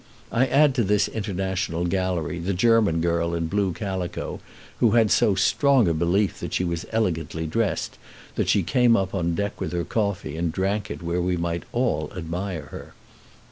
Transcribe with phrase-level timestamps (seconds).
[0.31, 4.39] I add to this international gallery the German girl in blue calico,
[4.79, 7.99] who had so strong a belief that she was elegantly dressed
[8.33, 11.65] that she came up on deck with her coffee, and drank it where we might
[11.71, 12.95] all admire her.